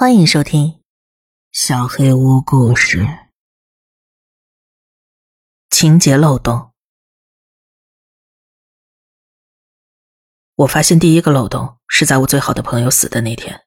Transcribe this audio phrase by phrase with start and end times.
[0.00, 0.66] 欢迎收听
[1.52, 3.00] 《小黑屋故事》。
[5.68, 6.72] 情节漏洞。
[10.54, 13.66] 我发现第一个漏洞是在我最好的朋友死的那天。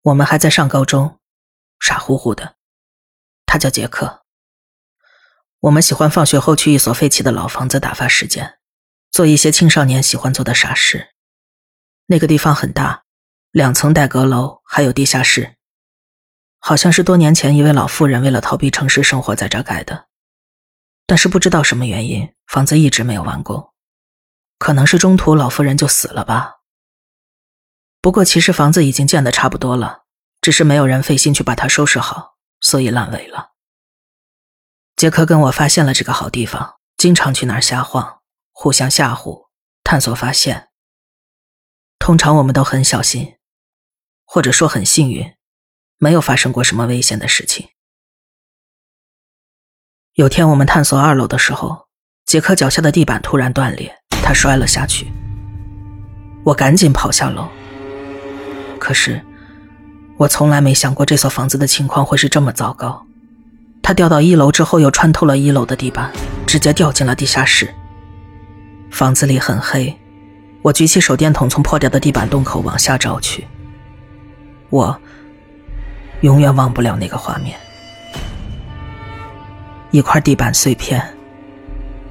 [0.00, 1.20] 我们还在上高中，
[1.78, 2.56] 傻乎乎的。
[3.46, 4.24] 他叫杰克。
[5.60, 8.58] 我们喜欢放学后去一所废弃的老房子打发时间，
[9.12, 11.14] 做一些青少年喜欢做的傻事。
[12.06, 13.01] 那个地方很大。
[13.52, 15.56] 两层带阁楼，还有地下室，
[16.58, 20.08] 好像是多年前一位老妇人为了逃避城市生活在这盖的。
[21.06, 23.74] 但是不知道什么原因，房子一直没有完工，
[24.58, 26.60] 可能是中途老妇人就死了吧。
[28.00, 30.04] 不过其实房子已经建得差不多了，
[30.40, 33.50] 只是没有人费心去把它收拾好，所以烂尾了。
[34.96, 39.50] 杰克跟我发现了这个好地方，经常去那儿瞎晃，互相吓唬，
[39.84, 40.70] 探索发现。
[41.98, 43.36] 通常我们都很小心。
[44.34, 45.30] 或者说很幸运，
[45.98, 47.68] 没有发生过什么危险的事情。
[50.14, 51.86] 有天我们探索二楼的时候，
[52.24, 55.12] 杰克脚下的地板突然断裂，他摔了下去。
[56.44, 57.46] 我赶紧跑下楼。
[58.80, 59.20] 可是，
[60.16, 63.06] 我从来没想过这所房子的情况会是这么糟糕。
[63.82, 66.10] 他掉到一楼之后，又穿透了一楼的地板，
[66.46, 67.74] 直接掉进了地下室。
[68.90, 69.94] 房子里很黑，
[70.62, 73.46] 我举起手电筒，从破掉的地板洞口往下照去。
[74.72, 74.98] 我
[76.22, 77.60] 永远忘不了那个画面，
[79.90, 81.14] 一块地板碎片，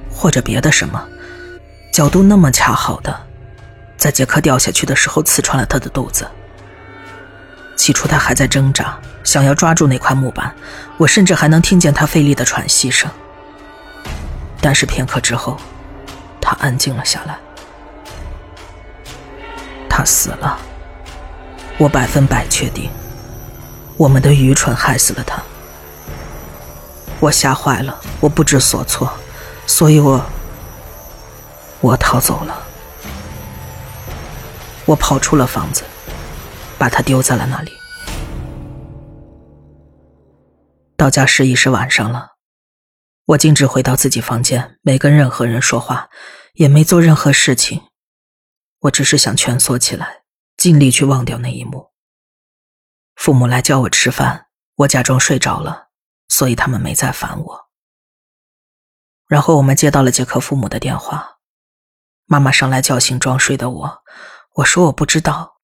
[0.08, 1.04] 或者别的什么，
[1.92, 3.20] 角度那么恰好的，
[3.96, 6.24] 在杰克掉下去的时候刺穿了他的肚子。
[7.74, 10.54] 起初他还在挣扎，想要抓住那块木板，
[10.98, 13.10] 我甚至还能听见他费力的喘息声。
[14.60, 15.56] 但是片刻之后，
[16.40, 17.36] 他安静了下来，
[19.90, 20.56] 他死了。
[21.82, 22.88] 我百分百确定，
[23.96, 25.42] 我们的愚蠢害死了他。
[27.18, 29.12] 我吓坏了，我不知所措，
[29.66, 30.24] 所以我
[31.80, 32.62] 我逃走了。
[34.84, 35.82] 我跑出了房子，
[36.78, 37.72] 把他丢在了那里。
[40.96, 42.36] 到家时已是晚上了，
[43.24, 46.10] 我径直回到自己房间，没跟任何人说话，
[46.54, 47.82] 也没做任何事情，
[48.82, 50.21] 我只是想蜷缩起来。
[50.62, 51.90] 尽力去忘掉那一幕。
[53.16, 54.46] 父母来叫我吃饭，
[54.76, 55.88] 我假装睡着了，
[56.28, 57.70] 所以他们没再烦我。
[59.26, 61.40] 然后我们接到了杰克父母的电话，
[62.26, 64.04] 妈妈上来叫醒装睡的我，
[64.54, 65.60] 我说我不知道。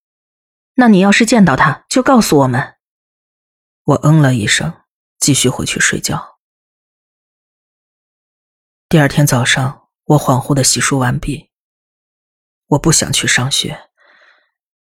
[0.75, 2.79] 那你要是见到他，就告诉我们。
[3.85, 4.83] 我嗯了一声，
[5.21, 6.41] 继续回去睡觉。
[8.89, 11.53] 第二天早上，我恍惚的洗漱完毕，
[12.71, 13.88] 我不想去上学。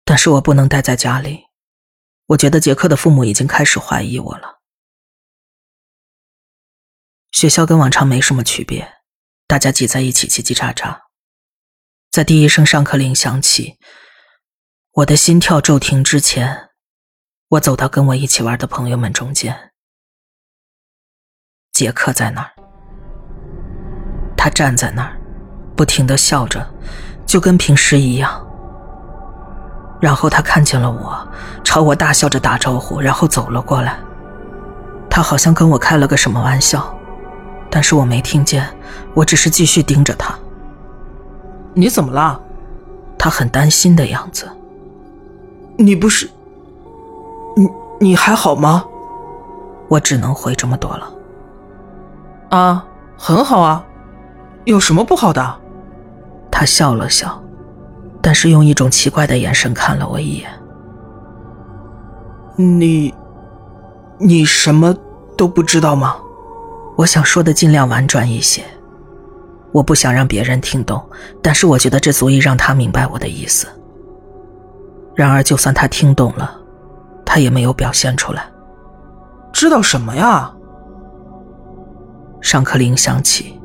[0.09, 1.46] 但是我不能待在家里，
[2.25, 4.58] 我觉得杰克的父母已经开始怀疑我了。
[7.31, 8.92] 学校跟往常没什么区别，
[9.46, 11.02] 大家挤在一起叽叽喳喳。
[12.09, 13.78] 在第一声上课铃响起，
[14.94, 16.72] 我的心跳骤停之前，
[17.50, 19.74] 我走到跟我一起玩的朋友们中间。
[21.72, 22.52] 杰克在那儿，
[24.36, 25.22] 他站在那儿，
[25.78, 26.68] 不停的笑着，
[27.28, 28.49] 就跟平时一样。
[30.00, 31.18] 然后他看见了我，
[31.64, 34.00] 朝我大笑着打招呼，然后走了过来。
[35.10, 36.96] 他好像跟我开了个什么玩笑，
[37.70, 38.66] 但是我没听见，
[39.14, 40.34] 我只是继续盯着他。
[41.74, 42.40] 你怎么了？
[43.18, 44.50] 他很担心的样子。
[45.78, 46.30] 你不是……
[47.56, 48.86] 你你还好吗？
[49.90, 51.12] 我只能回这么多了。
[52.50, 52.86] 啊，
[53.18, 53.84] 很好啊，
[54.64, 55.56] 有什么不好的？
[56.50, 57.42] 他笑了笑。
[58.22, 60.50] 但是用一种奇怪的眼神看了我一眼。
[62.56, 63.13] 你，
[64.18, 64.94] 你什么
[65.38, 66.18] 都不知道吗？
[66.97, 68.62] 我想说的尽量婉转一些，
[69.72, 71.02] 我不想让别人听懂，
[71.41, 73.66] 但是我觉得这足以让他明白我的意思。
[75.16, 76.59] 然而，就算他听懂了，
[77.25, 78.44] 他也没有表现出来。
[79.53, 80.52] 知道什么呀？
[82.41, 83.59] 上课铃响起，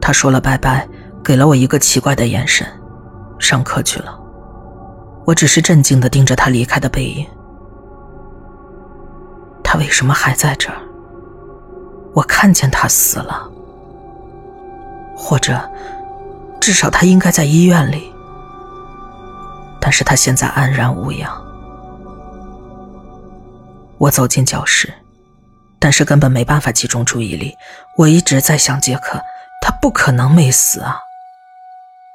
[0.00, 0.88] 他说了拜拜，
[1.22, 2.66] 给了我一个奇怪的眼神。
[3.42, 4.16] 上课去了，
[5.26, 7.26] 我只是震惊的盯着他离开的背影。
[9.64, 10.76] 他为什么还在这儿？
[12.14, 13.50] 我看见他死了，
[15.16, 15.60] 或者
[16.60, 18.12] 至少他应该在医院里，
[19.80, 21.30] 但是他现在安然无恙。
[23.98, 24.92] 我走进教室，
[25.78, 27.56] 但是根本没办法集中注意力。
[27.96, 29.20] 我一直在想杰克，
[29.60, 30.98] 他不可能没死啊。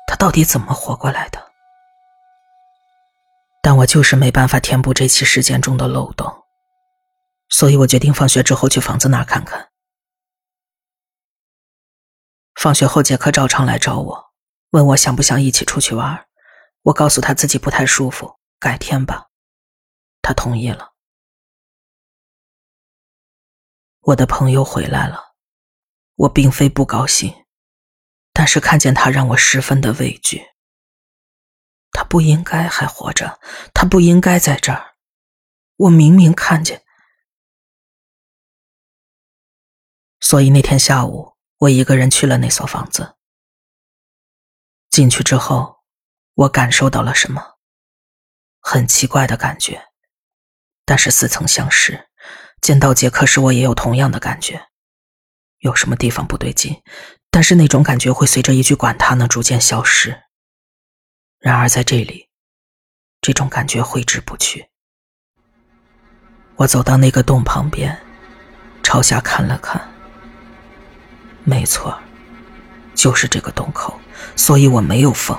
[0.08, 1.52] 他到底怎么活过来的？
[3.62, 6.46] 但我就是没办法填补这期时间中的漏洞，
[7.50, 9.70] 所以我决定放学之后去房子那儿看看。
[12.56, 14.34] 放学后，杰克照常来找我，
[14.72, 16.28] 问我想不想一起出去玩。
[16.84, 19.28] 我告诉他自己不太舒服，改天吧。
[20.22, 20.94] 他同意了。
[24.00, 25.36] 我的朋友回来了，
[26.16, 27.46] 我并非不高兴，
[28.38, 30.46] 但是看见他让我十分的畏惧。
[31.92, 33.40] 他不应该还活着，
[33.74, 34.94] 他不应该在这儿。
[35.76, 36.84] 我明明看见，
[40.20, 43.16] 所以那天下午，我一个人去了那所房子。
[44.92, 45.80] 进去之后，
[46.36, 47.58] 我感受到了什么？
[48.60, 49.88] 很奇怪的感觉，
[50.86, 52.08] 但是似曾相识。
[52.62, 54.68] 见到杰克时，我也有同样的感觉，
[55.58, 56.84] 有什么地方不对劲，
[57.30, 60.24] 但是那种感觉会随着一句“管他呢”逐渐消失。
[61.40, 62.30] 然而在这里，
[63.22, 64.70] 这种感觉挥之不去。
[66.56, 67.98] 我走到那个洞旁边，
[68.82, 69.90] 朝下看了看，
[71.44, 71.98] 没错，
[72.96, 74.00] 就是这个洞口，
[74.36, 75.38] 所以我没有疯。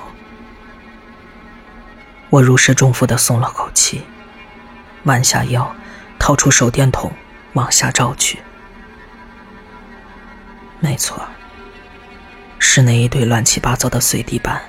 [2.29, 4.01] 我如释重负的松了口气，
[5.03, 5.75] 弯下腰。
[6.21, 7.09] 掏出手电筒，
[7.53, 8.39] 往下照去。
[10.81, 11.25] 没错，
[12.59, 14.61] 是那一堆乱七八糟的碎地板。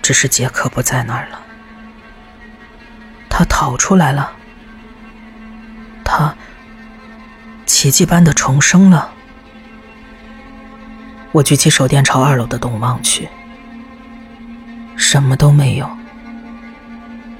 [0.00, 1.38] 只是杰克不在那儿了，
[3.28, 4.32] 他逃出来了，
[6.02, 6.34] 他
[7.66, 9.12] 奇迹般的重生了。
[11.32, 13.28] 我举起手电朝二楼的洞望去，
[14.96, 15.90] 什么都没有。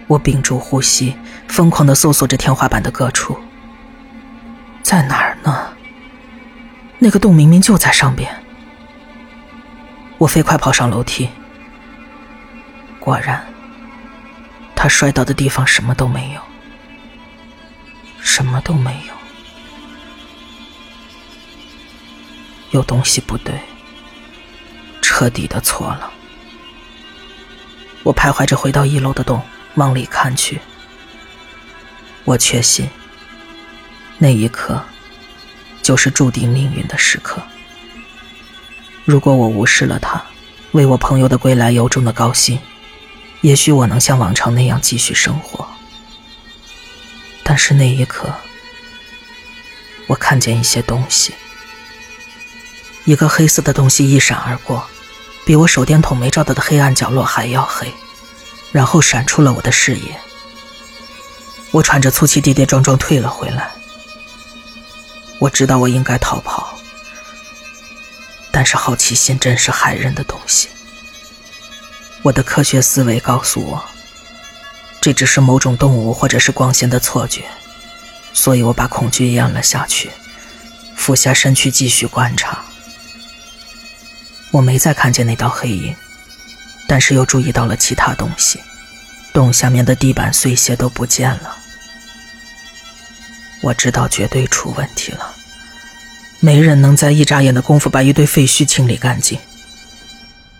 [0.08, 1.16] 我屏住呼吸，
[1.48, 3.38] 疯狂的搜索着天花板的各处，
[4.82, 5.68] 在哪儿呢？
[6.98, 8.30] 那个洞明明就在上边。
[10.18, 11.28] 我飞快跑上楼梯，
[12.98, 13.46] 果然，
[14.74, 16.40] 他摔倒的地方什么都没有，
[18.20, 19.14] 什么都没有，
[22.72, 23.54] 有东西不对，
[25.00, 26.12] 彻底的错了。
[28.02, 29.40] 我徘徊着回到一楼的洞。
[29.74, 30.60] 往里看去，
[32.24, 32.88] 我确信，
[34.16, 34.84] 那一刻
[35.82, 37.40] 就是注定命运的时刻。
[39.08, 40.22] 如果我无视了他，
[40.72, 42.60] 为我朋友的归来由衷的高兴，
[43.40, 45.66] 也许我能像往常那样继续生活。
[47.42, 48.30] 但是那一刻，
[50.08, 51.32] 我看见一些东西，
[53.06, 54.86] 一个黑色的东西一闪而过，
[55.46, 57.90] 比我手电筒没照到的黑暗角落还要黑。
[58.72, 60.20] 然后闪出了我的视野，
[61.70, 63.70] 我喘着粗气，跌跌撞撞退了回来。
[65.38, 66.67] 我知道我应该逃跑，
[68.58, 70.68] 但是好奇心真是害人的东西。
[72.22, 73.84] 我的科学思维告诉我，
[75.00, 77.44] 这只是某种动物或者是光线的错觉，
[78.34, 80.10] 所以我把恐惧咽了下去，
[80.96, 82.64] 俯下身去继续观察。
[84.50, 85.94] 我没再看见那道黑影。
[86.88, 88.58] 但是又注意到了其他东西，
[89.32, 91.56] 洞下面的地板碎屑都不见了。
[93.60, 95.32] 我知道绝对出问题了，
[96.40, 99.38] 没人能在一眨眼的功夫把一堆废墟清理干净。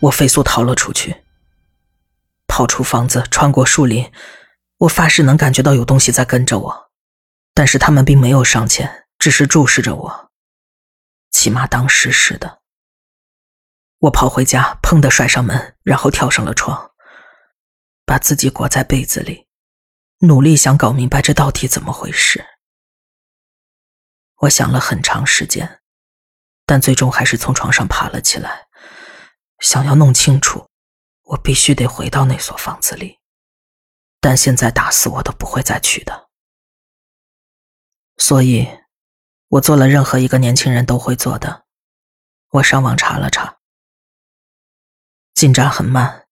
[0.00, 1.24] 我飞速逃了出去，
[2.46, 4.10] 跑出房子，穿过树林，
[4.78, 6.90] 我发誓能感觉到有东西在跟着我，
[7.54, 10.30] 但是他们并没有上前，只是注视着我，
[11.30, 12.58] 起码当时是的。
[14.00, 16.90] 我跑回家，砰的摔上门，然后跳上了床，
[18.04, 19.46] 把自己裹在被子里，
[20.20, 22.44] 努力想搞明白这到底怎么回事。
[24.38, 25.80] 我想了很长时间，
[26.64, 28.68] 但最终还是从床上爬了起来，
[29.58, 30.68] 想要弄清楚，
[31.24, 33.18] 我必须得回到那所房子里，
[34.20, 36.28] 但现在打死我都不会再去的。
[38.16, 38.68] 所以，
[39.48, 41.64] 我做了任何一个年轻人都会做的，
[42.50, 43.58] 我上网查了查。
[45.34, 46.26] 进展很慢。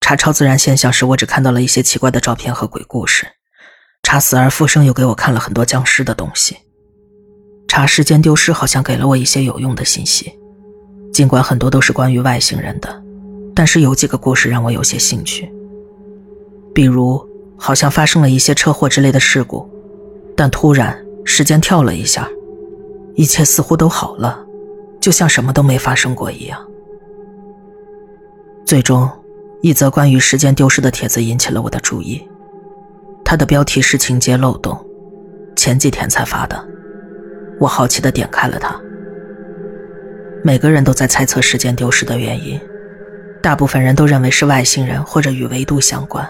[0.00, 3.26] 查超自然现象时，我只看到了一些奇怪的照片和鬼故事；
[4.02, 6.54] 查死而复生，又给我看了很多僵尸的东西；
[7.76, 10.32] 查时间丢失，好像给了我一些有用的信息。
[11.12, 13.02] 尽管很多都是关于外星人的，
[13.52, 15.52] 但是有几个故事让我有些兴趣。
[16.72, 17.20] 比如，
[17.56, 19.68] 好像发生了一些车祸之类的事故，
[20.36, 22.28] 但突然时间跳了一下，
[23.16, 24.46] 一切似乎都好了，
[25.00, 26.64] 就像什么都没发生过一样。
[28.64, 29.10] 最终，
[29.62, 32.24] 一则关于时间丢失的帖子引起了我的注意。
[33.24, 34.78] 它的标题是“情节漏洞”，
[35.58, 36.68] 前几天才发的。
[37.58, 38.74] 我好奇的点开了它。
[40.42, 42.60] 每个人都在猜测时间丢失的原因，
[43.40, 46.28] 大部分人都认为是外星人或者与维度相关。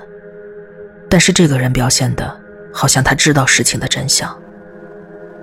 [1.08, 2.36] 但是这个人表现的
[2.72, 4.32] 好像他知道事情的真相。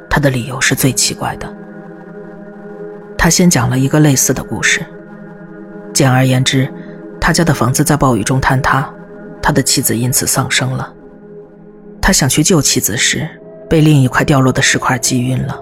[0.09, 1.53] 他的理由是最奇怪的。
[3.17, 4.85] 他先讲了一个类似的故事。
[5.93, 6.67] 简而言之，
[7.19, 8.89] 他家的房子在暴雨中坍塌，
[9.41, 10.93] 他的妻子因此丧生了。
[12.01, 13.27] 他想去救妻子时，
[13.69, 15.61] 被另一块掉落的石块击晕了。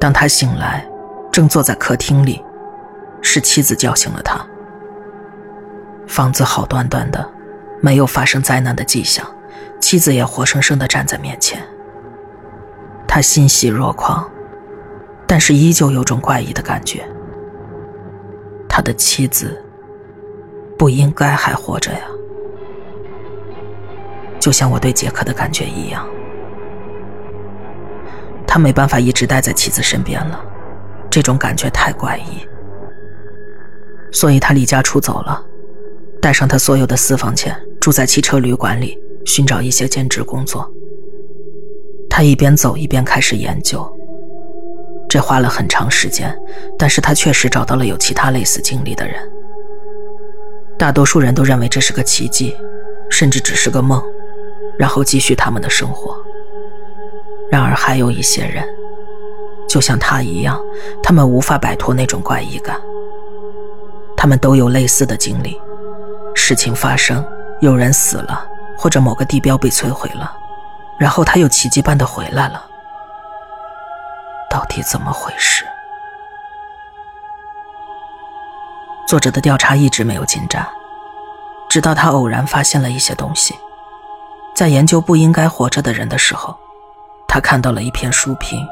[0.00, 0.84] 当他醒来，
[1.30, 2.42] 正坐在客厅里，
[3.20, 4.40] 是妻子叫醒了他。
[6.08, 7.30] 房子好端端的，
[7.82, 9.24] 没有发生灾难的迹象，
[9.78, 11.62] 妻子也活生生的站在面前。
[13.06, 14.28] 他欣喜若狂，
[15.26, 17.06] 但是依旧有种怪异的感觉。
[18.68, 19.62] 他的妻子
[20.78, 22.00] 不应该还活着呀，
[24.38, 26.06] 就像我对杰克的感觉一样。
[28.52, 30.44] 他没办法一直待在妻子身边了，
[31.08, 32.44] 这种感觉太怪异，
[34.10, 35.40] 所以他离家出走了，
[36.20, 40.68] 带上他所有的私房钱，住在汽车旅馆里，寻找一些兼职工作。
[42.08, 43.88] 他一边走一边开始研究，
[45.08, 46.36] 这花了很长时间，
[46.76, 49.14] 但是他确实找到了有其他类似经历的人。
[50.76, 52.56] 大多数人都认为这是个奇迹，
[53.10, 54.02] 甚至只是个梦，
[54.76, 56.20] 然后继续他们的生活。
[57.50, 58.64] 然而，还有一些人，
[59.68, 60.60] 就像他一样，
[61.02, 62.80] 他们无法摆脱那种怪异感。
[64.16, 65.60] 他们都有类似的经历：
[66.34, 67.26] 事情发生，
[67.60, 70.32] 有人死了，或者某个地标被摧毁了，
[70.98, 72.64] 然后他又奇迹般的回来了。
[74.48, 75.64] 到底怎么回事？
[79.08, 80.68] 作者的调查一直没有进展，
[81.68, 83.56] 直到他偶然发现了一些东西，
[84.54, 86.56] 在研究不应该活着的人的时候。
[87.32, 88.66] 他看到了一篇书评，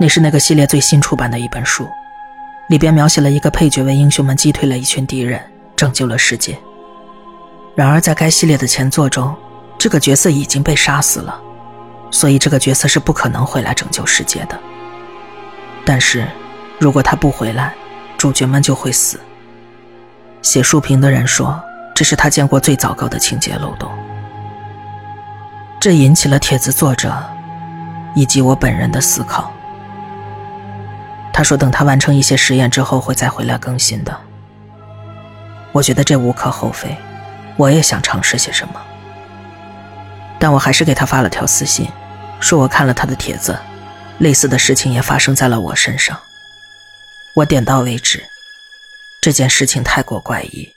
[0.00, 1.86] 那是那个系列最新出版的一本书，
[2.70, 5.38] 里边描写了一个配角为英雄们击退了一群敌人，
[5.76, 6.58] 拯救了世界。
[7.74, 9.36] 然而，在该系列的前作中，
[9.76, 11.38] 这个角色已经被杀死了，
[12.10, 14.58] 所以这个角色是不可能回来拯救世界的。
[15.84, 16.26] 但是，
[16.78, 17.74] 如果他不回来，
[18.16, 19.20] 主角们就会死。
[20.40, 21.62] 写书评的人说，
[21.94, 23.90] 这是他见过最糟糕的情节漏洞。
[25.82, 27.12] 这引起了帖子作者
[28.14, 29.52] 以及我本人的思考。
[31.32, 34.16] 他说：“等他完成一些实验之后，会再回来更新的。”
[35.74, 36.96] 我觉得这无可厚非，
[37.56, 38.80] 我也想尝试些什么。
[40.38, 41.88] 但我还是给他发了条私信，
[42.38, 43.58] 说我看了他的帖子，
[44.18, 46.16] 类似的事情也发生在了我身上。
[47.34, 48.22] 我点到为止，
[49.20, 50.68] 这件事情太过怪异，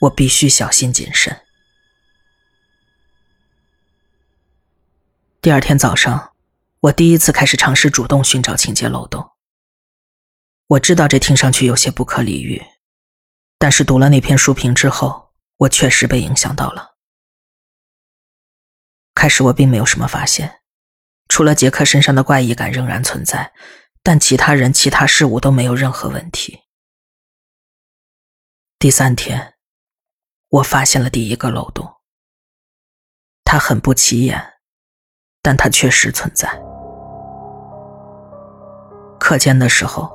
[0.00, 1.34] 我必须小心谨慎。
[5.42, 6.36] 第二天早上，
[6.78, 9.32] 我第一次开始尝试主动寻找情节漏洞。
[10.68, 12.62] 我知道这听上去有些不可理喻，
[13.58, 16.94] 但是读了那篇书评之后，我确实被影响到了。
[19.14, 20.60] 开始我并没有什么发现，
[21.26, 23.52] 除了杰克身上的怪异感仍然存在，
[24.04, 26.60] 但其他人、其他事物都没有任何问题。
[28.78, 29.54] 第三天，
[30.46, 31.96] 我发现了第一个漏洞，
[33.42, 34.51] 它很不起眼。
[35.42, 36.48] 但它确实存在。
[39.18, 40.08] 课间的时候，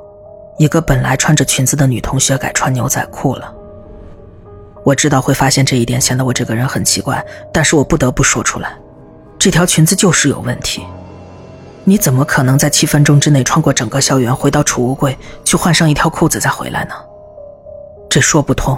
[0.57, 3.53] 一个本来穿着裙子的女同学改穿牛仔裤了。
[4.85, 8.71] 我知道会发现这一点显得我这个人很奇怪，但是我不得不说出来，
[9.37, 10.85] 这条裙子就是有问题。
[11.83, 16.93] 你怎么可能在七分钟之内穿过整个校园，回到储物柜去换上一条裤子再回来呢？
[18.09, 18.77] 这说不通。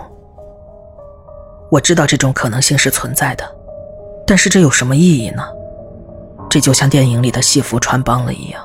[1.69, 3.43] 我知道这种可能性是存在的，
[4.25, 5.43] 但是这有什么意义呢？
[6.49, 8.61] 这就像电影里的戏服穿帮了一样。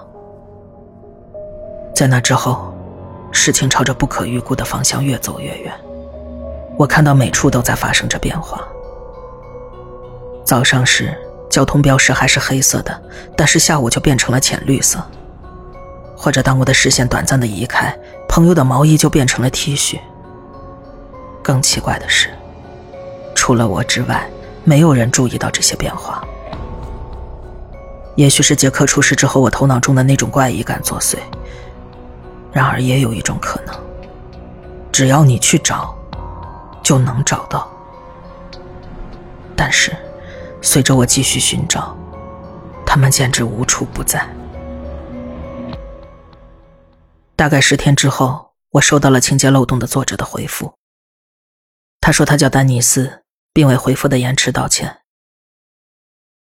[1.95, 2.73] 在那之后，
[3.31, 5.73] 事情朝着不可预估的方向越走越远。
[6.77, 8.67] 我看到每处都在发生着变化。
[10.45, 11.15] 早上时，
[11.49, 13.03] 交通标识还是黑色的，
[13.37, 14.99] 但是下午就变成了浅绿色。
[16.17, 17.95] 或者当我的视线短暂的移开，
[18.29, 19.99] 朋友的毛衣就变成了 T 恤。
[21.43, 22.31] 更奇怪的是，
[23.35, 24.27] 除了我之外，
[24.65, 26.25] 没有人注意到这些变化。
[28.17, 31.19] 也许是杰克出事之后，我头脑中的那种怪异感作祟。
[32.53, 33.75] 然而，也有一种可能，
[34.93, 35.97] 只要你去找，
[36.83, 37.69] 就能找到。
[39.57, 39.97] 但是，
[40.63, 41.97] 随着我继续寻找，
[42.87, 44.25] 他们简直无处不在。
[47.35, 50.73] 大概十天之后，我收到了情节漏洞的作者的回复。
[52.01, 54.99] 他说他叫丹尼斯，并为回复的延迟道歉。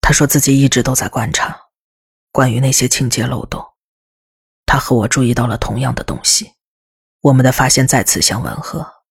[0.05, 1.57] 他说自己一直都在观察，
[2.29, 3.65] 关于那些情节漏洞，
[4.65, 6.55] 他和我注意到了同样的东西，
[7.21, 9.05] 我们的发现再次相吻合。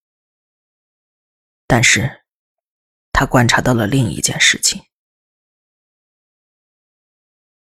[1.67, 2.25] 但是，
[3.11, 4.83] 他观察到了另一件事情。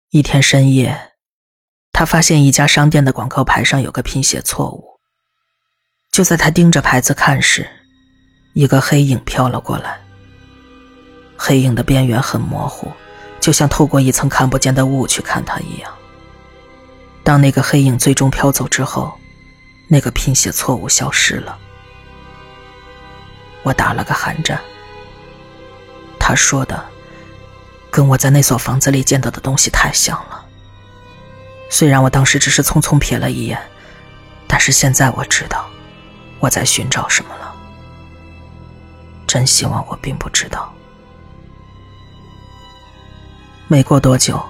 [0.09, 1.13] 一天深夜，
[1.93, 4.99] 他发现一家商店的广告牌上有个拼写错误。
[6.11, 7.71] 就在他盯着牌子看时，
[8.55, 10.05] 一个黑影飘了过来。
[11.39, 12.93] 黑影的边缘很模糊，
[13.41, 15.93] 就像透过一层看不见的雾去看他一样。
[17.25, 19.19] 当那个黑影最终飘走之后，
[19.89, 21.59] 那个拼写错误消失了。
[23.63, 24.61] 我打了个寒战。
[26.19, 26.85] 他说的。
[27.93, 30.45] 跟我在那所房子里见到的东西太像了。
[31.69, 33.61] 虽然我当时只是匆匆瞥了一眼，
[34.47, 35.69] 但是现在我知道
[36.39, 37.53] 我在寻找什么了。
[39.27, 40.73] 真希望我并不知道。
[43.71, 44.43] 没过多久，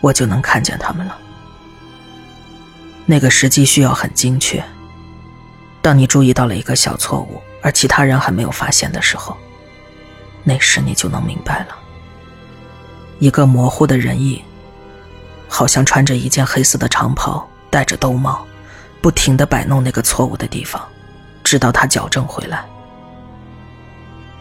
[0.00, 1.18] 我就能看见他们了。
[3.04, 4.64] 那个时机需要很精确。
[5.82, 9.36] 当你注意到了一个小错误，而其他人还没有发现的时候，
[10.44, 11.76] 那时你就能明白了。
[13.18, 14.42] 一个模糊的人影，
[15.46, 18.46] 好像穿着一件黑色的长袍，戴着兜帽，
[19.02, 20.82] 不停的摆弄那个错误的地方，
[21.44, 22.64] 直到他矫正回来。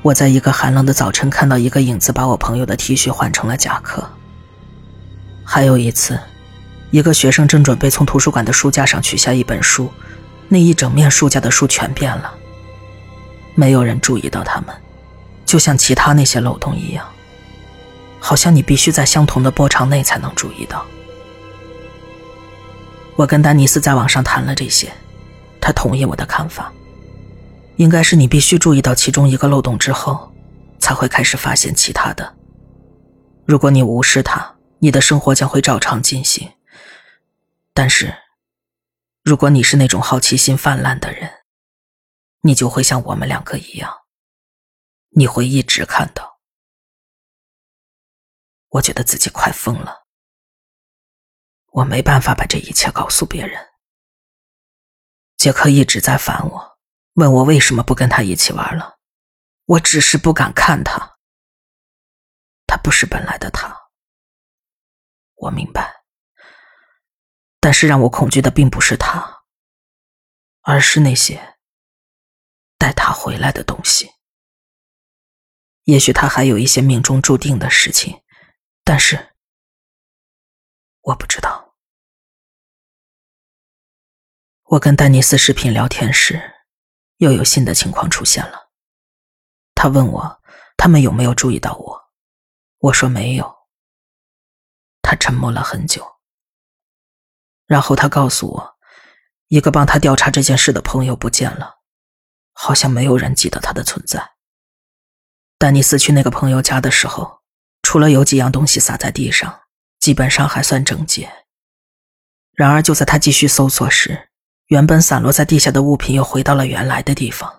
[0.03, 4.03] 我在一个寒冷的早晨看到一个影子把我朋友的 T 恤换成了夹克。
[5.43, 6.19] 还有一次，
[6.89, 9.91] 一个学生正准备从图书馆的书架上取下一本书，
[10.47, 12.33] 那一整面书架的书全变了。
[13.53, 14.75] 没有人注意到他们，
[15.45, 17.05] 就像其他那些漏洞一样。
[18.19, 20.83] 好像你必须在相同的波长内才能注意到。
[23.15, 24.91] 我跟丹尼斯在网上谈了这些，
[25.59, 26.71] 他同意我的看法。
[27.81, 30.31] 应该是你必须注意到其中一个漏洞之后，
[30.79, 32.37] 才会开始发现其他的。
[33.43, 36.47] 如果你无视它，你的生活将会照常进行。
[37.73, 38.13] 但是，
[39.23, 41.27] 如果你是那种好奇心泛滥的人，
[42.41, 43.91] 你就会像我们两个一样，
[45.15, 46.39] 你会一直看到。
[48.69, 50.05] 我觉得自己快疯了，
[51.71, 53.59] 我没办法把这一切告诉别人。
[55.35, 56.70] 杰克一直在烦我，
[57.13, 58.99] 问我为什么不跟他一起玩了。
[59.65, 61.17] 我只是不敢看他，
[62.65, 63.89] 他不是本来的他。
[65.35, 66.03] 我明白，
[67.59, 69.43] 但是让我恐惧的并不是他，
[70.61, 71.57] 而是那些
[72.77, 74.11] 带他回来的东西。
[75.83, 78.21] 也许他还有一些命中注定的事情。
[78.83, 79.35] 但是，
[81.01, 81.75] 我不知道。
[84.63, 86.60] 我跟丹尼斯视频聊天时，
[87.21, 88.71] 又有新的情况出现了。
[89.75, 90.41] 他问我，
[90.75, 92.01] 他们有没有注意到我？
[92.79, 93.67] 我说没有。
[95.03, 96.17] 他沉默了很久，
[97.67, 98.77] 然后他告诉我，
[99.49, 101.81] 一个帮他调查这件事的朋友不见了，
[102.53, 104.31] 好像没有人记得他的存在。
[105.59, 107.41] 丹尼斯去那个朋友家的时候。
[107.83, 109.63] 除了有几样东西洒在地上，
[109.99, 111.47] 基本上还算整洁。
[112.53, 114.29] 然而，就在他继续搜索时，
[114.71, 117.51] 原本散落在地下的物品又回到了原来的地方。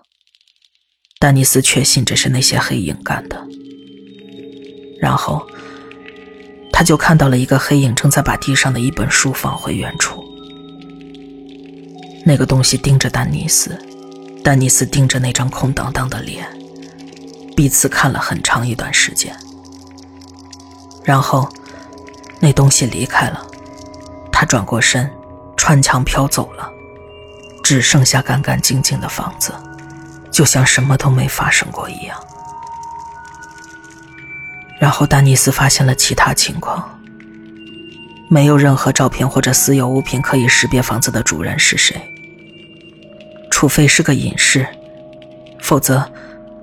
[1.19, 3.39] 丹尼斯确信这是那些黑影干的。
[4.99, 5.45] 然后，
[6.71, 10.23] 他就看到了一个黑影正在把地上的一本书放回原处。
[12.25, 13.79] 那个东西盯着丹尼斯，
[14.43, 16.47] 丹尼斯盯着那张空荡荡的脸，
[17.55, 19.31] 彼此看了很长一段时间。
[21.03, 21.47] 然后，
[22.39, 23.45] 那东西离开了，
[24.31, 25.07] 他转过身，
[25.55, 26.67] 穿墙飘走了，
[27.63, 29.53] 只剩下干干净净的房子，
[30.29, 32.19] 就像什么都没发生过一样。
[34.79, 36.99] 然后，丹尼斯发现了其他情况：
[38.29, 41.95] 没有任何照片或者私有物品可以识别房子的主人是谁，
[43.49, 44.67] 除非是个隐士，
[45.61, 46.11] 否则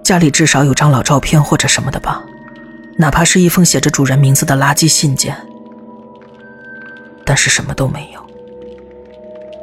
[0.05, 2.23] 家里至少有张老照片或者什么的吧。
[2.99, 5.35] 哪怕是一封写着主人名字的垃圾信件，
[7.25, 8.20] 但是什么都没有，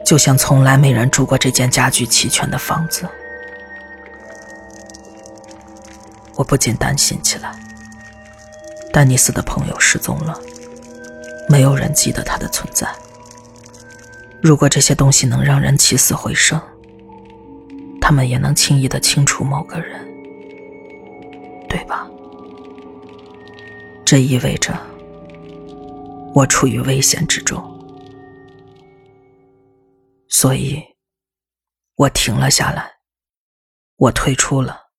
[0.07, 3.05] 就像从来没人住过这间家具齐全的房子。
[6.33, 7.51] 我不禁担心起来。
[8.93, 10.39] 丹尼斯的朋友失踪了，
[11.49, 12.87] 没有人记得他的存在。
[14.41, 16.57] 如果这些东西能让人起死回生，
[17.99, 20.07] 他们也能轻易的清除某个人，
[21.67, 22.07] 对吧？
[24.05, 24.73] 这意味着
[26.33, 27.61] 我处于危险之中，
[30.29, 30.97] 所以，
[31.95, 32.99] 我停了下来，
[33.95, 34.91] 我退出了，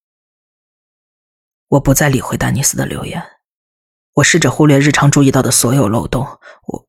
[1.69, 3.41] 我不再理会丹尼斯的留言，
[4.15, 6.89] 我试着忽略日常注意到的所有漏洞，我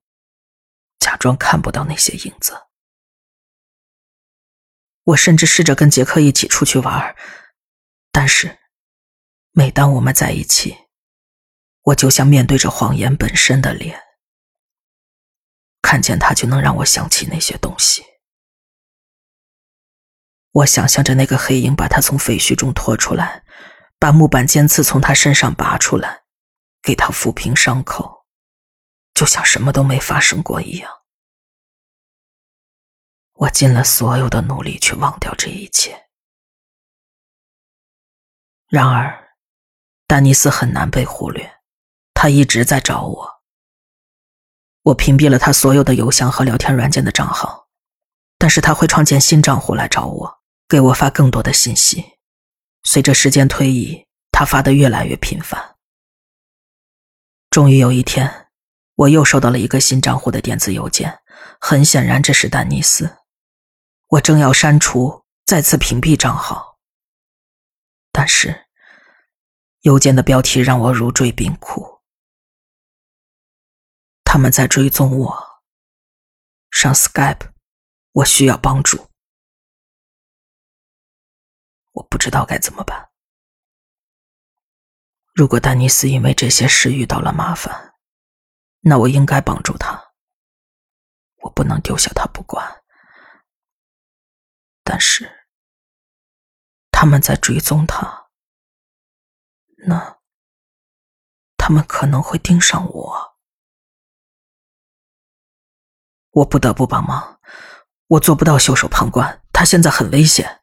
[0.99, 2.67] 假装看不到那些影子，
[5.03, 7.15] 我甚至试着跟杰克一起出去玩，
[8.11, 8.59] 但是
[9.51, 10.87] 每当我们在一起，
[11.81, 14.01] 我就像面对着谎言本身的脸，
[15.81, 18.03] 看见他就能让我想起那些东西。
[20.51, 23.43] 我想象着那个黑影把他从废墟中拖出来，
[23.99, 26.23] 把木板尖刺从他身上拔出来，
[26.81, 28.25] 给他抚平伤口，
[29.13, 30.91] 就像什么都没发生过一样。
[33.33, 36.09] 我尽了所有的努力去忘掉这一切，
[38.67, 39.35] 然而，
[40.07, 41.59] 丹尼斯很难被忽略，
[42.13, 43.41] 他一直在找我。
[44.81, 47.69] 我屏蔽了他所有的邮箱和聊天软件的账号，
[48.37, 50.38] 但是他会创建新账户来找我，
[50.69, 52.19] 给我发更多的信息。
[52.83, 55.75] 随着时间推移，他发的越来越频繁。
[57.49, 58.47] 终于有一天，
[58.93, 61.19] 我又收到了一个新账户的电子邮件，
[61.59, 63.17] 很显然这是丹尼斯。
[64.09, 66.77] 我正要删除，再次屏蔽账号，
[68.11, 68.67] 但是
[69.81, 72.01] 邮件的标题让我如坠冰窟。
[74.23, 75.49] 他们在追踪我。
[76.69, 77.49] 上 Skype，
[78.11, 79.08] 我需要帮助。
[81.99, 83.09] 我不知道该怎么办。
[85.33, 87.95] 如果丹尼斯因为这些事遇到了麻烦，
[88.79, 90.13] 那我应该帮助他。
[91.41, 92.83] 我不能丢下他不管。
[94.81, 95.47] 但是，
[96.89, 98.29] 他们在追踪他，
[99.85, 100.19] 那
[101.57, 103.37] 他们可能会盯上我。
[106.31, 107.41] 我不得不帮忙，
[108.07, 109.43] 我做不到袖手旁观。
[109.51, 110.58] 他现在很危险。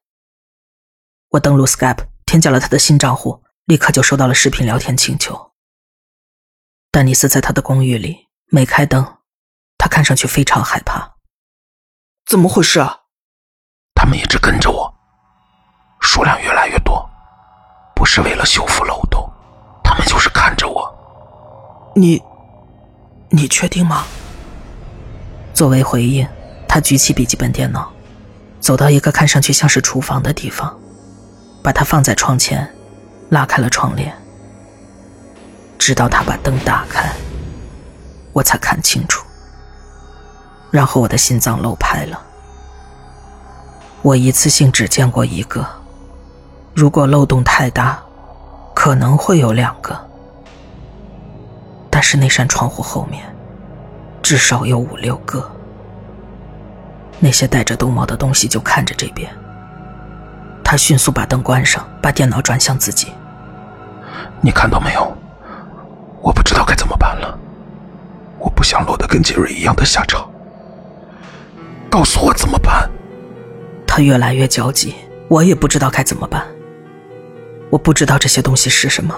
[1.37, 5.53] 我登录 Skype，添加了他的新账户，立刻就收到了视频聊天请求。
[6.91, 9.19] 丹尼斯在他的公寓里，没开灯，
[9.77, 11.17] 他看上去非常害怕。
[12.27, 13.01] 怎么回事啊？
[13.95, 14.95] 他们一直跟着我，
[16.01, 17.07] 数量越来越多，
[17.95, 19.31] 不是为了修复漏洞，
[19.85, 20.91] 他们就是看着我。
[21.95, 22.23] 你，
[23.29, 24.07] 你确定吗？
[25.53, 26.27] 作为回应，
[26.67, 27.93] 他举起笔记本电脑，
[28.59, 30.79] 走到一个看上去像是厨房的地方，
[31.67, 32.65] 把它放在窗前，
[33.29, 34.15] 拉开了窗帘。
[35.77, 37.13] 直到他把灯打开，
[38.33, 39.27] 我才看清楚，
[40.71, 42.23] 然后我的心脏漏拍了。
[44.01, 45.67] 我一次性只见过一个，
[46.73, 48.01] 如果漏洞太大，
[48.73, 50.09] 可能会有两个。
[51.91, 53.25] 但是那扇窗户后面，
[54.23, 55.51] 至少有五六个。
[57.19, 59.29] 那些戴着兜帽的东西就看着这边。
[60.69, 63.13] 他迅速把灯关上，把电脑转向自己。
[64.41, 65.17] 你看到没有？
[66.21, 67.39] 我不知道该怎么办了。
[68.41, 70.29] 我不想落得跟杰瑞一样的下场。
[71.89, 72.91] 告诉我怎么办。
[73.87, 74.97] 他越来越焦急，
[75.29, 76.45] 我也不知道该怎么办。
[77.71, 79.15] 我不知道这些东西是什么，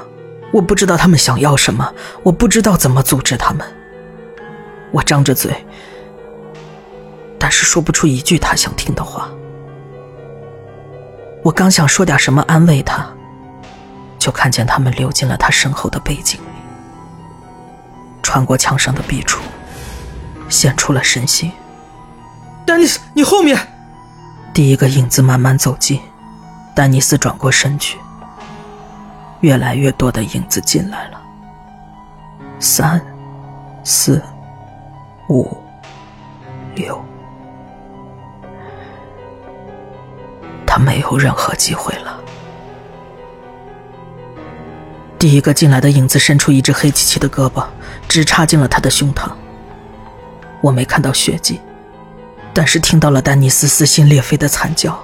[0.53, 1.91] 我不知道他们想要什么，
[2.23, 3.67] 我不知道怎么阻止他们。
[4.91, 5.65] 我张着嘴，
[7.39, 9.31] 但是说不出一句他想听的话。
[11.49, 13.09] 我刚想说点什么安慰他，
[14.19, 16.59] 就看见他们溜进了他身后的背景里，
[18.23, 19.39] 穿过墙上的壁橱，
[20.51, 21.51] 现出了身形。
[22.67, 23.59] 丹尼斯，你后面。
[24.53, 25.99] 第一个影子慢慢走近，
[26.75, 27.99] 丹尼斯转过身去。
[29.41, 31.19] 越来越多的影子进来了。
[32.61, 33.01] 三、
[33.85, 34.23] 四、
[35.31, 35.57] 五、
[36.75, 37.03] 六，
[40.69, 42.21] 他没有任何机会了。
[45.19, 47.65] 第一个进来的影子伸出一只黑漆漆的胳膊，
[48.07, 49.31] 直插进了他的胸膛。
[50.61, 51.59] 我没看到血迹。
[52.55, 54.99] 但是听到了丹尼斯撕心裂肺的惨叫，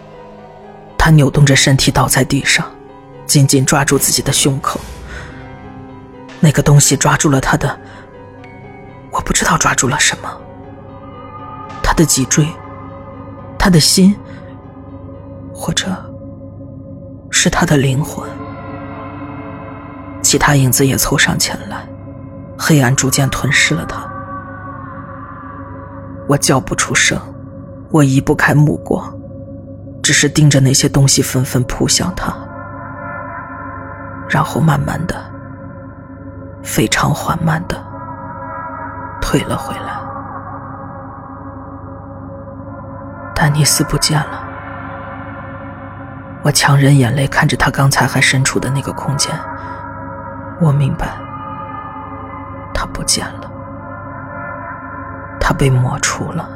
[0.98, 2.68] 他扭动着身体倒在地上，
[3.26, 4.80] 紧紧抓住自己的胸口。
[6.40, 7.78] 那个东西抓住了他的，
[9.10, 10.40] 我不知道抓住了什么。
[11.82, 12.46] 他的脊椎，
[13.56, 14.16] 他的心，
[15.64, 15.88] 或者
[17.30, 18.28] 是他的灵魂。
[20.22, 21.88] 其他影子也凑上前来，
[22.58, 24.06] 黑暗逐渐吞噬了他。
[26.28, 27.18] 我叫不出声。
[27.90, 29.10] 我移不开目光，
[30.02, 32.34] 只是盯着那些东西纷纷扑向他，
[34.28, 35.14] 然后慢慢的、
[36.62, 37.82] 非常缓慢的
[39.18, 39.94] 退了回来。
[43.34, 44.43] 丹尼斯不见了，
[46.44, 49.34] 我强忍眼泪看着他刚才还身处的那个空间，
[50.60, 51.08] 我明白，
[52.74, 53.50] 他不见了，
[55.40, 56.46] 他被抹除了。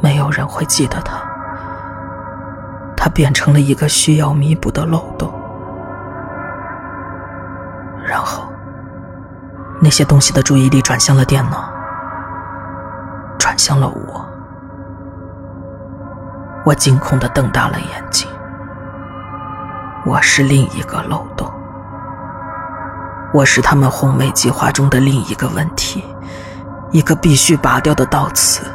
[0.00, 1.20] 没有人会记得他，
[2.96, 5.32] 他变成了一个需要弥补的漏洞。
[8.04, 8.52] 然后，
[9.80, 11.72] 那些东西的注意力转向了电脑，
[13.38, 14.27] 转向了我。
[16.68, 18.28] 我惊恐的瞪大了眼睛。
[20.04, 21.50] 我是另一个漏洞，
[23.32, 26.04] 我是他们宏伟计划中的另一个问题，
[26.90, 28.66] 一个必须拔掉的倒刺。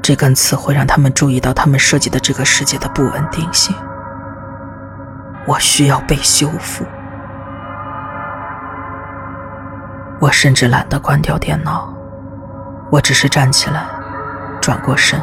[0.00, 3.76] 这根刺会让他们注意到他们设计的这个世界的不稳定性。
[5.46, 6.82] 我需要被修复。
[10.18, 11.92] 我甚至懒得关掉电脑，
[12.90, 13.84] 我只是站起来，
[14.62, 15.20] 转过身，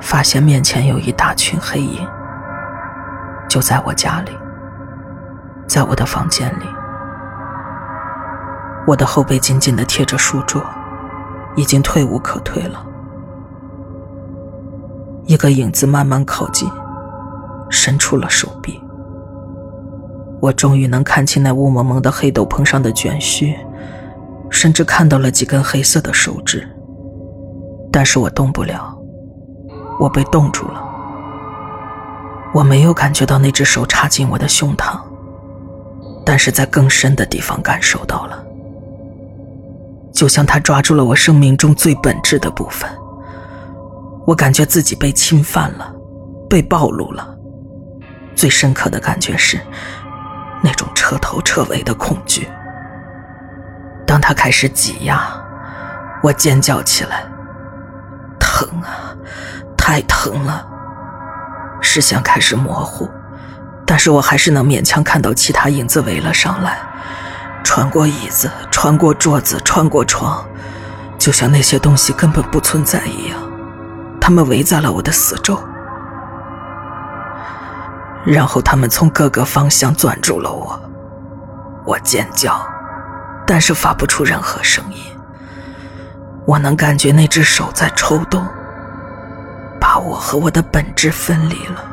[0.00, 2.06] 发现面前有一大群黑影，
[3.48, 4.30] 就在我家里，
[5.66, 6.64] 在我的房间里。
[8.86, 10.62] 我的后背紧紧的贴着书桌，
[11.56, 12.86] 已经退无可退了。
[15.24, 16.70] 一个影子慢慢靠近，
[17.68, 18.80] 伸出了手臂。
[20.40, 23.56] 我终于能看清那雾蒙蒙的黑斗篷上的卷须，
[24.50, 26.68] 甚至看到了几根黑色的手指。
[27.90, 28.95] 但是我动不了，
[29.98, 30.82] 我被冻住了。
[32.54, 34.98] 我没有感觉到那只手插进我的胸膛，
[36.24, 38.44] 但是在更深的地方感受到了，
[40.12, 42.88] 就像他抓住了我生命中最本质的部分。
[44.26, 45.94] 我感觉自己被侵犯了，
[46.48, 47.36] 被暴露了。
[48.34, 49.60] 最深刻的感觉是。
[50.62, 52.48] 那种彻头彻尾的恐惧。
[54.06, 55.28] 当他开始挤压，
[56.22, 57.22] 我尖叫起来，
[58.40, 59.14] 疼啊，
[59.86, 60.66] 太疼了！
[61.80, 63.08] 视线开始模糊，
[63.86, 66.76] 但是我还是能勉强看到其他影子围了上来，
[67.62, 70.44] 穿过椅子，穿过桌子，穿过床，
[71.16, 73.38] 就像那些东西根本不存在一样。
[74.20, 75.56] 他们围在了我的四周。
[78.24, 80.80] 然后他们从各个方向攥住了我，
[81.84, 82.60] 我尖叫，
[83.46, 84.98] 但是发不出任何声音。
[86.44, 88.44] 我能感觉那只手在抽动，
[90.06, 91.84] 我和我的本质分离了。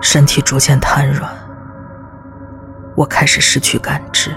[0.00, 1.30] 身体逐渐瘫软，
[2.96, 4.34] 我开始失去感知。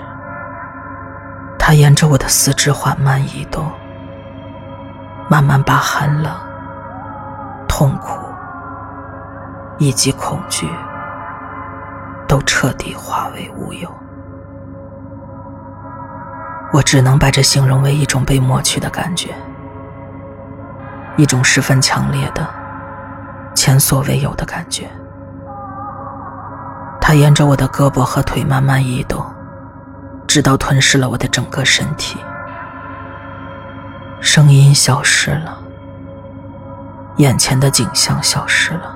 [1.58, 3.71] 它沿着我的四肢缓慢移动，
[5.30, 6.34] 慢慢把寒冷、
[7.67, 8.19] 痛苦。
[9.80, 10.67] 以及恐惧
[12.28, 13.88] 都彻底化为乌有，
[16.73, 19.36] 我只能把这形容为一种被抹去的感觉，
[21.17, 22.47] 一种十分强烈的、
[23.56, 24.88] 前所未有的感觉。
[27.01, 29.25] 它沿着我的胳膊和腿慢慢移动，
[30.27, 32.19] 直到吞噬了我的整个身体。
[34.19, 35.58] 声音消失了，
[37.17, 38.95] 眼前的景象消失了。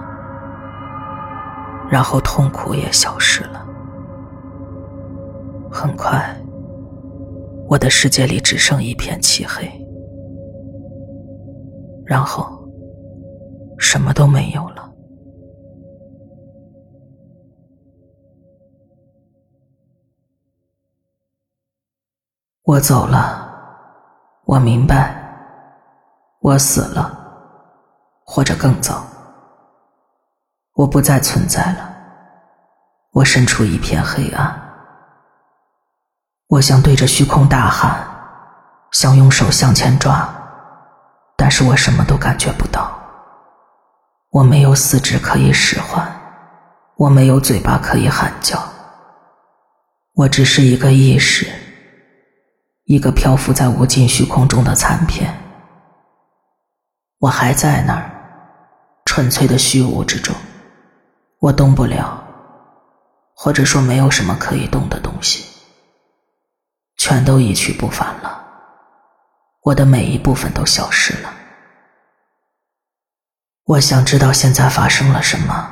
[1.90, 3.66] 然后痛苦也消失了。
[5.72, 6.36] 很快，
[7.68, 9.70] 我的世界里只剩一片漆黑，
[12.12, 12.46] 然后
[13.80, 14.94] 什么都没有了。
[22.64, 23.50] 我走了，
[24.44, 25.16] 我明白，
[26.42, 27.18] 我死了，
[28.26, 29.06] 或者更早。
[30.74, 31.96] 我不再存在了，
[33.14, 34.54] 我身处一片黑暗。
[36.48, 38.06] 我想对着虚空大喊，
[38.92, 40.30] 想用手向前抓，
[41.42, 42.96] 但是我什么都感觉不到。
[44.30, 46.08] 我没有四肢可以使唤，
[46.98, 48.64] 我没有嘴巴可以喊叫，
[50.14, 51.52] 我只是一个意识，
[52.84, 55.36] 一个漂浮在无尽虚空中的残片。
[57.18, 58.12] 我还在那儿，
[59.06, 60.36] 纯粹的虚无之中。
[61.40, 62.24] 我动不了，
[63.34, 65.44] 或者说没有什么可以动的东西，
[66.98, 68.41] 全都一去不返了。
[69.62, 71.34] 我的每一部分都消失了。
[73.66, 75.72] 我想知道现在发生了什么。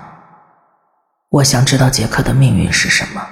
[1.29, 3.27] 我想知道杰克的命运是什么。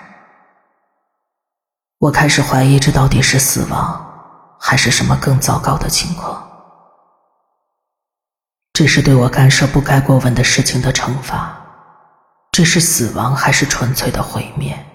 [2.00, 6.43] 我开始怀疑，这到底是死亡，还是什么更糟糕的情况？
[8.74, 11.60] 这是对我干涉不该过问的事情的惩罚。
[12.52, 14.86] 这是死亡还是纯粹的毁灭？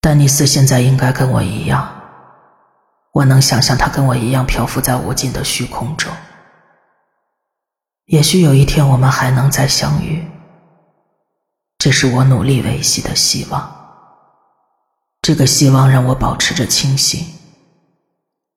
[0.00, 2.01] 丹尼斯现在应该跟我一样，
[3.12, 6.12] 我能想象他跟我一样漂浮在无尽的虚空中。
[8.06, 10.26] 也许有一天我们还能再相遇，
[11.78, 13.78] 这是我努力维系的希望。
[15.20, 17.24] 这个希望让我保持着清醒。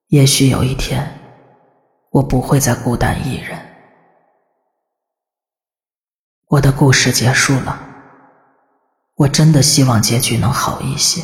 [0.08, 1.20] 也许有一天，
[2.12, 3.60] 我不会再孤单一人。
[6.48, 7.80] 我的故事结束了，
[9.16, 11.24] 我真的希望结局能好一些。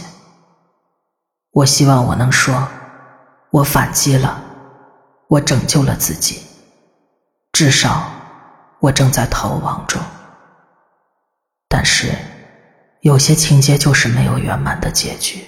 [1.51, 2.67] 我希望我能说，
[3.51, 4.41] 我反击了，
[5.27, 6.41] 我拯救了自己，
[7.51, 8.09] 至少
[8.79, 10.01] 我正在逃亡中。
[11.67, 12.15] 但是，
[13.01, 15.45] 有些情节就是没有圆满的结局。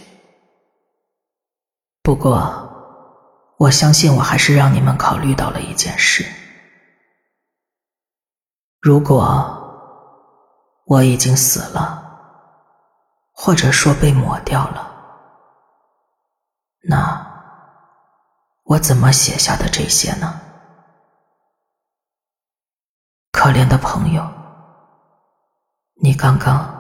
[2.02, 6.26] 不过，我相信我还是让你们考虑到了一件事：
[8.82, 12.04] 如果我已经死了，
[13.32, 14.92] 或者说被抹掉了。
[16.82, 17.33] 那
[18.64, 20.40] 我怎么写下的这些呢？
[23.32, 24.24] 可怜的朋友，
[26.02, 26.74] 你刚刚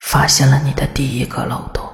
[0.00, 1.87] 发现了你的第一个漏洞。